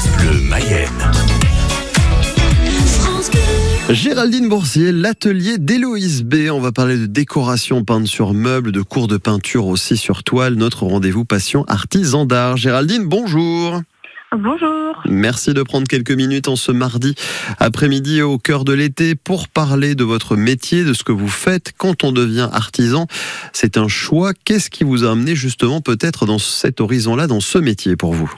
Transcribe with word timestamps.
France 0.00 0.16
Bleu 0.16 0.40
Mayenne. 0.48 1.10
Géraldine 3.90 4.48
Boursier, 4.48 4.92
l'atelier 4.92 5.58
d'Héloïse 5.58 6.22
B. 6.22 6.48
On 6.50 6.60
va 6.60 6.72
parler 6.72 6.96
de 6.96 7.04
décoration 7.04 7.84
peinte 7.84 8.06
sur 8.06 8.32
meubles, 8.32 8.72
de 8.72 8.80
cours 8.80 9.08
de 9.08 9.18
peinture 9.18 9.66
aussi 9.66 9.98
sur 9.98 10.22
toile. 10.22 10.54
Notre 10.54 10.84
rendez-vous 10.84 11.26
passion 11.26 11.64
artisan 11.68 12.24
d'art. 12.24 12.56
Géraldine, 12.56 13.04
bonjour. 13.04 13.82
Bonjour. 14.32 15.02
Merci 15.06 15.52
de 15.52 15.62
prendre 15.62 15.86
quelques 15.86 16.12
minutes 16.12 16.48
en 16.48 16.56
ce 16.56 16.72
mardi 16.72 17.14
après-midi 17.58 18.22
au 18.22 18.38
cœur 18.38 18.64
de 18.64 18.72
l'été 18.72 19.14
pour 19.14 19.48
parler 19.48 19.94
de 19.94 20.04
votre 20.04 20.34
métier, 20.34 20.84
de 20.84 20.94
ce 20.94 21.04
que 21.04 21.12
vous 21.12 21.28
faites 21.28 21.72
quand 21.76 22.04
on 22.04 22.12
devient 22.12 22.48
artisan. 22.52 23.06
C'est 23.52 23.76
un 23.76 23.88
choix. 23.88 24.32
Qu'est-ce 24.46 24.70
qui 24.70 24.84
vous 24.84 25.04
a 25.04 25.10
amené 25.10 25.34
justement 25.34 25.82
peut-être 25.82 26.24
dans 26.24 26.38
cet 26.38 26.80
horizon-là, 26.80 27.26
dans 27.26 27.40
ce 27.40 27.58
métier 27.58 27.96
pour 27.96 28.14
vous? 28.14 28.32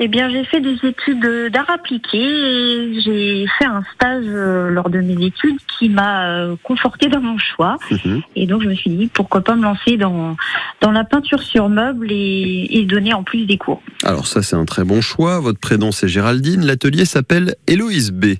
Eh 0.00 0.08
bien, 0.08 0.30
j'ai 0.30 0.44
fait 0.44 0.60
des 0.60 0.76
études 0.84 1.50
d'art 1.52 1.68
appliqué 1.68 2.18
et 2.18 3.00
j'ai 3.00 3.46
fait 3.58 3.64
un 3.64 3.82
stage 3.94 4.24
euh, 4.28 4.70
lors 4.70 4.90
de 4.90 5.00
mes 5.00 5.26
études 5.26 5.56
qui 5.66 5.88
m'a 5.88 6.28
euh, 6.28 6.56
conforté 6.62 7.08
dans 7.08 7.20
mon 7.20 7.36
choix. 7.38 7.78
Mhm. 7.90 8.22
Et 8.36 8.46
donc, 8.46 8.62
je 8.62 8.68
me 8.68 8.74
suis 8.74 8.90
dit, 8.90 9.08
pourquoi 9.08 9.40
pas 9.40 9.56
me 9.56 9.62
lancer 9.62 9.96
dans, 9.96 10.36
dans 10.80 10.92
la 10.92 11.02
peinture 11.02 11.42
sur 11.42 11.68
meubles 11.68 12.12
et, 12.12 12.68
et 12.70 12.84
donner 12.84 13.12
en 13.12 13.24
plus 13.24 13.44
des 13.46 13.58
cours. 13.58 13.82
Alors 14.04 14.26
ça, 14.28 14.42
c'est 14.42 14.56
un 14.56 14.64
très 14.64 14.84
bon 14.84 15.00
choix. 15.00 15.40
Votre 15.40 15.58
prénom, 15.58 15.90
c'est 15.90 16.08
Géraldine. 16.08 16.64
L'atelier 16.64 17.04
s'appelle 17.04 17.56
Héloïse 17.66 18.12
B. 18.12 18.34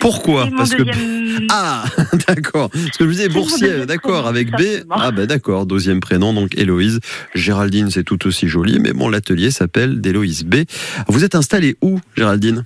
Pourquoi? 0.00 0.48
Parce 0.56 0.74
que... 0.74 0.82
Ah, 1.50 1.84
d'accord. 2.28 2.70
Parce 2.70 2.96
que 2.96 3.04
je 3.04 3.10
disais 3.10 3.28
boursier, 3.28 3.86
d'accord, 3.86 4.26
avec 4.26 4.50
B. 4.50 4.62
Ah 4.90 5.10
ben 5.10 5.26
d'accord, 5.26 5.66
deuxième 5.66 6.00
prénom, 6.00 6.32
donc 6.32 6.56
Héloïse. 6.56 7.00
Géraldine, 7.34 7.90
c'est 7.90 8.04
tout 8.04 8.26
aussi 8.26 8.48
joli, 8.48 8.78
mais 8.80 8.92
bon, 8.92 9.08
l'atelier 9.08 9.50
s'appelle 9.50 10.00
d'Héloïse 10.00 10.44
B. 10.44 10.56
Vous 11.08 11.24
êtes 11.24 11.34
installée 11.34 11.76
où, 11.82 12.00
Géraldine 12.16 12.64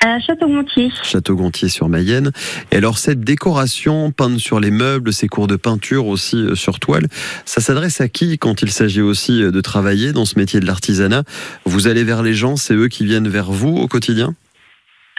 à 0.00 0.20
Château-Gontier. 0.20 0.92
Château-Gontier 1.02 1.68
sur 1.68 1.88
Mayenne. 1.88 2.30
Et 2.70 2.76
alors 2.76 2.98
cette 2.98 3.20
décoration 3.20 4.12
peinte 4.12 4.38
sur 4.38 4.60
les 4.60 4.70
meubles, 4.70 5.12
ces 5.12 5.26
cours 5.26 5.48
de 5.48 5.56
peinture 5.56 6.06
aussi 6.06 6.36
euh, 6.36 6.54
sur 6.54 6.78
toile, 6.78 7.08
ça 7.44 7.60
s'adresse 7.60 8.00
à 8.00 8.08
qui 8.08 8.38
quand 8.38 8.62
il 8.62 8.70
s'agit 8.70 9.00
aussi 9.00 9.42
euh, 9.42 9.50
de 9.50 9.60
travailler 9.60 10.12
dans 10.12 10.24
ce 10.24 10.38
métier 10.38 10.60
de 10.60 10.66
l'artisanat? 10.66 11.24
Vous 11.64 11.88
allez 11.88 12.04
vers 12.04 12.22
les 12.22 12.34
gens, 12.34 12.56
c'est 12.56 12.74
eux 12.74 12.88
qui 12.88 13.04
viennent 13.04 13.28
vers 13.28 13.50
vous 13.50 13.76
au 13.76 13.88
quotidien? 13.88 14.34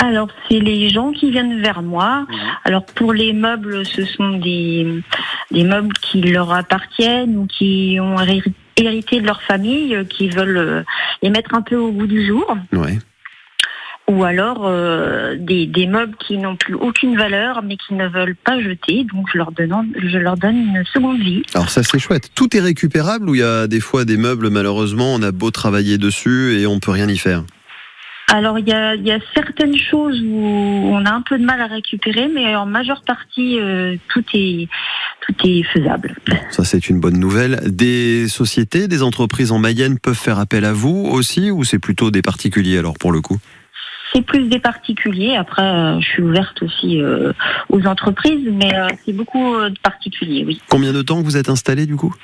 Alors, 0.01 0.29
c'est 0.47 0.59
les 0.59 0.87
gens 0.87 1.11
qui 1.11 1.29
viennent 1.29 1.61
vers 1.61 1.81
moi. 1.81 2.21
Mhm. 2.21 2.37
Alors, 2.63 2.85
pour 2.85 3.11
les 3.11 3.33
meubles, 3.33 3.85
ce 3.85 4.05
sont 4.05 4.37
des, 4.37 5.03
des 5.51 5.65
meubles 5.65 5.91
qui 6.01 6.21
leur 6.21 6.53
appartiennent 6.53 7.35
ou 7.35 7.47
qui 7.47 7.97
ont 7.99 8.17
hérité 8.17 8.53
de 8.81 9.25
leur 9.25 9.41
famille, 9.41 9.95
euh, 9.95 10.03
qui 10.03 10.29
veulent 10.29 10.85
les 11.21 11.29
mettre 11.29 11.53
un 11.53 11.61
peu 11.61 11.75
au 11.75 11.91
bout 11.91 12.07
du 12.07 12.25
jour. 12.25 12.57
Ouais 12.73 12.97
ou 14.09 14.23
alors 14.23 14.65
euh, 14.65 15.35
des, 15.37 15.67
des, 15.67 15.85
meubles 15.85 16.15
qui 16.17 16.37
n'ont 16.37 16.55
plus 16.55 16.73
aucune 16.73 17.15
valeur 17.15 17.61
mais 17.63 17.77
qui 17.77 17.93
ne 17.93 18.07
veulent 18.07 18.35
pas 18.35 18.59
jeter. 18.59 19.05
Donc 19.13 19.27
je 19.31 19.37
leur 19.37 19.51
donne, 19.51 19.93
je 19.95 20.17
leur 20.17 20.35
donne 20.35 20.57
une 20.57 20.83
seconde 20.85 21.19
vie. 21.19 21.43
Alors 21.53 21.69
ça 21.69 21.83
c'est 21.83 21.99
chouette. 21.99 22.31
Tout 22.33 22.57
est 22.57 22.59
récupérable 22.59 23.29
ou 23.29 23.35
il 23.35 23.41
y 23.41 23.43
a 23.43 23.67
des 23.67 23.79
fois 23.79 24.05
des 24.05 24.17
meubles 24.17 24.49
malheureusement 24.49 25.13
on 25.13 25.21
a 25.21 25.31
beau 25.31 25.51
travailler 25.51 25.97
dessus 25.97 26.59
et 26.59 26.65
on 26.65 26.79
peut 26.79 26.91
rien 26.91 27.07
y 27.07 27.17
faire? 27.17 27.43
Alors 28.31 28.59
il 28.59 28.67
y 28.67 28.73
a, 28.73 28.95
y 28.95 29.11
a, 29.11 29.19
certaines 29.33 29.77
choses 29.77 30.21
où 30.23 30.37
on 30.37 31.03
a 31.05 31.11
un 31.11 31.21
peu 31.21 31.37
de 31.37 31.45
mal 31.45 31.61
à 31.61 31.67
récupérer, 31.67 32.27
mais 32.27 32.55
en 32.55 32.65
majeure 32.65 33.03
partie 33.03 33.59
euh, 33.59 33.95
tout 34.09 34.23
est 34.33 34.67
tout 35.21 35.35
est 35.47 35.63
faisable. 35.63 36.15
Ça 36.49 36.63
c'est 36.63 36.89
une 36.89 36.99
bonne 36.99 37.17
nouvelle. 37.17 37.61
Des 37.65 38.27
sociétés, 38.27 38.87
des 38.87 39.03
entreprises 39.03 39.51
en 39.51 39.59
Mayenne 39.59 39.99
peuvent 39.99 40.13
faire 40.17 40.39
appel 40.39 40.65
à 40.65 40.73
vous 40.73 41.07
aussi, 41.11 41.51
ou 41.51 41.63
c'est 41.63 41.79
plutôt 41.79 42.11
des 42.11 42.21
particuliers 42.21 42.77
alors 42.77 42.97
pour 42.97 43.11
le 43.11 43.21
coup? 43.21 43.37
C'est 44.13 44.23
plus 44.23 44.47
des 44.49 44.59
particuliers. 44.59 45.35
Après, 45.35 45.61
euh, 45.61 45.99
je 46.01 46.07
suis 46.07 46.23
ouverte 46.23 46.63
aussi 46.63 46.99
euh, 46.99 47.31
aux 47.69 47.85
entreprises, 47.85 48.49
mais 48.51 48.73
euh, 48.73 48.87
c'est 49.05 49.13
beaucoup 49.13 49.55
de 49.55 49.79
particuliers, 49.83 50.43
oui. 50.47 50.59
Combien 50.67 50.93
de 50.93 51.03
temps 51.03 51.21
vous 51.21 51.37
êtes 51.37 51.49
installé 51.49 51.85
du 51.85 51.95
coup? 51.95 52.15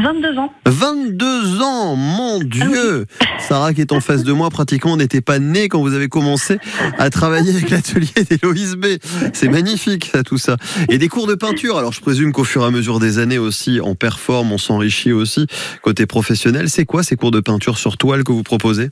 22 0.00 0.38
ans. 0.38 0.52
22 0.66 1.62
ans, 1.62 1.96
mon 1.96 2.40
ah 2.40 2.44
Dieu 2.44 3.06
Sarah 3.38 3.72
qui 3.72 3.80
est 3.80 3.92
en 3.92 4.00
face 4.00 4.24
de 4.24 4.32
moi, 4.32 4.50
pratiquement 4.50 4.96
n'était 4.96 5.20
pas 5.20 5.38
née 5.38 5.68
quand 5.68 5.80
vous 5.80 5.94
avez 5.94 6.08
commencé 6.08 6.58
à 6.98 7.10
travailler 7.10 7.52
avec 7.52 7.70
l'atelier 7.70 8.24
d'Héloïse 8.28 8.76
B. 8.76 8.86
C'est 9.32 9.48
magnifique 9.48 10.06
ça, 10.06 10.22
tout 10.22 10.38
ça. 10.38 10.56
Et 10.88 10.98
des 10.98 11.08
cours 11.08 11.26
de 11.26 11.34
peinture, 11.34 11.78
alors 11.78 11.92
je 11.92 12.00
présume 12.00 12.32
qu'au 12.32 12.44
fur 12.44 12.62
et 12.62 12.66
à 12.66 12.70
mesure 12.70 12.98
des 12.98 13.18
années 13.18 13.38
aussi, 13.38 13.80
on 13.82 13.94
performe, 13.94 14.52
on 14.52 14.58
s'enrichit 14.58 15.12
aussi 15.12 15.46
côté 15.82 16.06
professionnel. 16.06 16.68
C'est 16.68 16.84
quoi 16.84 17.02
ces 17.02 17.16
cours 17.16 17.30
de 17.30 17.40
peinture 17.40 17.78
sur 17.78 17.96
toile 17.96 18.24
que 18.24 18.32
vous 18.32 18.42
proposez? 18.42 18.90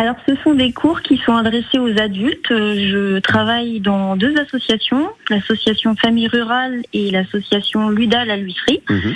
Alors, 0.00 0.14
ce 0.28 0.34
sont 0.44 0.54
des 0.54 0.72
cours 0.72 1.02
qui 1.02 1.16
sont 1.26 1.34
adressés 1.34 1.78
aux 1.78 1.98
adultes. 1.98 2.46
Je 2.50 3.18
travaille 3.18 3.80
dans 3.80 4.14
deux 4.14 4.36
associations, 4.36 5.08
l'association 5.28 5.96
Famille 5.96 6.28
Rurale 6.28 6.82
et 6.92 7.10
l'association 7.10 7.90
Ludal 7.90 8.30
à 8.30 8.36
l'huisserie. 8.36 8.80
Mhm. 8.88 9.14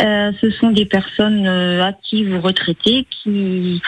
Euh, 0.00 0.32
ce 0.40 0.50
sont 0.50 0.70
des 0.70 0.86
personnes 0.86 1.46
euh, 1.46 1.84
actives 1.84 2.34
ou 2.34 2.40
retraitées 2.40 3.06
qui 3.10 3.82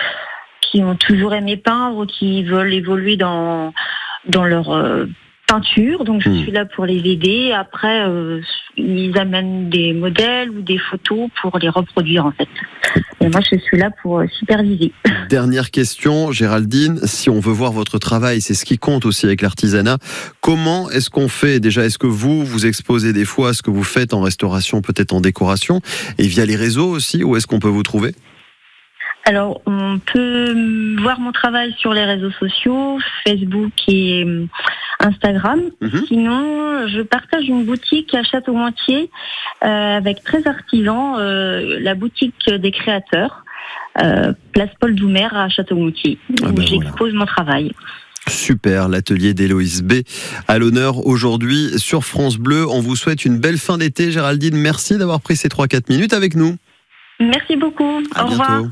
qui 0.60 0.82
ont 0.82 0.97
toujours 0.97 1.34
aimé 1.34 1.56
peindre, 1.56 2.06
qui 2.06 2.42
veulent 2.42 2.75
évoluer 2.75 3.16
dans 3.16 3.72
dans 4.26 4.44
leur 4.44 4.72
euh, 4.72 5.06
peinture, 5.47 6.04
donc 6.04 6.22
je 6.22 6.31
hmm. 6.31 6.38
suis 6.42 6.53
là 6.53 6.65
pour 6.65 6.87
les 6.87 6.98
aider. 7.10 7.53
Après, 7.53 8.06
euh, 8.09 8.41
ils 8.76 9.16
amènent 9.19 9.69
des 9.69 9.92
modèles 9.92 10.50
ou 10.50 10.62
des 10.62 10.78
photos 10.78 11.28
pour 11.41 11.59
les 11.59 11.69
reproduire 11.69 12.26
en 12.26 12.32
fait. 12.32 12.48
Et 13.24 13.30
moi, 13.30 13.40
je 13.40 13.56
suis 13.56 13.78
là 13.78 13.90
pour 14.02 14.18
euh, 14.18 14.26
superviser. 14.38 14.92
Dernière 15.30 15.70
question, 15.70 16.30
Géraldine. 16.30 16.98
Si 17.04 17.30
on 17.30 17.40
veut 17.40 17.52
voir 17.52 17.72
votre 17.72 17.98
travail, 17.98 18.42
c'est 18.42 18.52
ce 18.52 18.66
qui 18.66 18.76
compte 18.76 19.06
aussi 19.06 19.24
avec 19.24 19.40
l'artisanat. 19.40 19.96
Comment 20.42 20.90
est-ce 20.90 21.08
qu'on 21.08 21.28
fait 21.28 21.58
Déjà, 21.58 21.84
est-ce 21.84 21.98
que 21.98 22.06
vous 22.06 22.44
vous 22.44 22.66
exposez 22.66 23.14
des 23.14 23.24
fois 23.24 23.50
à 23.50 23.52
ce 23.54 23.62
que 23.62 23.70
vous 23.70 23.82
faites 23.82 24.12
en 24.12 24.20
restauration, 24.20 24.82
peut-être 24.82 25.14
en 25.14 25.22
décoration, 25.22 25.80
et 26.18 26.26
via 26.26 26.44
les 26.44 26.56
réseaux 26.56 26.90
aussi 26.90 27.24
Où 27.24 27.34
est-ce 27.36 27.46
qu'on 27.46 27.60
peut 27.60 27.68
vous 27.68 27.82
trouver? 27.82 28.14
Alors, 29.24 29.62
on 29.64 29.98
peut 29.98 30.98
voir 31.00 31.18
mon 31.18 31.32
travail 31.32 31.74
sur 31.78 31.94
les 31.94 32.04
réseaux 32.04 32.32
sociaux, 32.32 32.98
Facebook 33.26 33.72
et 33.88 34.26
euh, 35.04 35.09
Instagram. 35.09 35.60
Mhm. 35.81 36.04
Sinon, 36.06 36.88
je 36.88 37.03
partage 37.03 37.48
une 37.48 37.65
boutique 37.65 38.15
à 38.15 38.22
Château-Montier 38.22 39.10
euh, 39.65 39.97
avec 39.97 40.22
13 40.25 40.47
artisans, 40.47 41.16
euh, 41.19 41.78
la 41.81 41.94
boutique 41.94 42.48
des 42.50 42.70
créateurs, 42.70 43.44
place 44.53 44.70
Paul 44.81 44.94
Doumer 44.94 45.28
à 45.32 45.48
Château-Montier, 45.48 46.19
ah 46.42 46.48
où 46.48 46.53
ben 46.53 46.66
j'expose 46.66 47.12
mon 47.12 47.26
travail. 47.26 47.72
Super, 48.26 48.88
l'atelier 48.88 49.34
d'Héloïse 49.34 49.82
B 49.82 50.03
à 50.48 50.59
l'honneur 50.59 51.06
aujourd'hui 51.06 51.78
sur 51.78 52.04
France 52.04 52.38
Bleu. 52.38 52.66
On 52.69 52.81
vous 52.81 52.97
souhaite 52.97 53.25
une 53.25 53.38
belle 53.38 53.59
fin 53.59 53.78
d'été, 53.78 54.10
Géraldine. 54.10 54.56
Merci 54.56 54.97
d'avoir 54.97 55.21
pris 55.21 55.36
ces 55.36 55.48
3-4 55.48 55.91
minutes 55.91 56.15
avec 56.15 56.34
nous. 56.34 56.56
Merci 57.21 57.56
beaucoup. 57.56 58.03
Au 58.19 58.26
revoir. 58.26 58.65